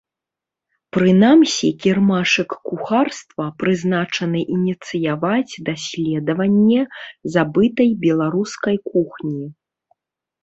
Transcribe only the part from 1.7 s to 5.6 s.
кірмашык кухарства прызначаны ініцыяваць